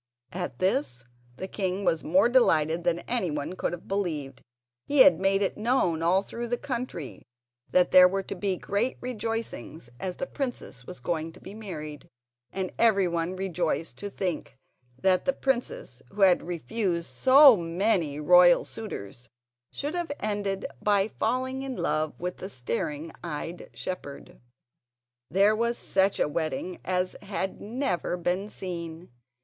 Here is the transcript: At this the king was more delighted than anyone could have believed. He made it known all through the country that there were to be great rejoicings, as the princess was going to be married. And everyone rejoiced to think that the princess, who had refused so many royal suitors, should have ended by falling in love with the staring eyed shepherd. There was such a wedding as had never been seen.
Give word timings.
At 0.31 0.57
this 0.57 1.05
the 1.37 1.47
king 1.47 1.85
was 1.85 2.03
more 2.03 2.27
delighted 2.27 2.83
than 2.83 3.01
anyone 3.01 3.53
could 3.55 3.71
have 3.71 3.87
believed. 3.87 4.41
He 4.87 5.07
made 5.11 5.43
it 5.43 5.57
known 5.59 6.01
all 6.01 6.23
through 6.23 6.47
the 6.47 6.57
country 6.57 7.27
that 7.69 7.91
there 7.91 8.07
were 8.07 8.23
to 8.23 8.33
be 8.33 8.57
great 8.57 8.97
rejoicings, 8.99 9.91
as 9.99 10.15
the 10.15 10.25
princess 10.25 10.87
was 10.87 10.99
going 10.99 11.33
to 11.33 11.39
be 11.39 11.53
married. 11.53 12.07
And 12.51 12.71
everyone 12.79 13.35
rejoiced 13.35 13.99
to 13.99 14.09
think 14.09 14.57
that 14.99 15.25
the 15.25 15.33
princess, 15.33 16.01
who 16.09 16.21
had 16.21 16.47
refused 16.47 17.11
so 17.11 17.55
many 17.55 18.19
royal 18.19 18.65
suitors, 18.65 19.29
should 19.71 19.93
have 19.93 20.11
ended 20.19 20.65
by 20.81 21.09
falling 21.09 21.61
in 21.61 21.75
love 21.75 22.19
with 22.19 22.37
the 22.37 22.49
staring 22.49 23.11
eyed 23.23 23.69
shepherd. 23.75 24.41
There 25.29 25.55
was 25.55 25.77
such 25.77 26.19
a 26.19 26.27
wedding 26.27 26.79
as 26.83 27.15
had 27.21 27.61
never 27.61 28.17
been 28.17 28.49
seen. 28.49 29.11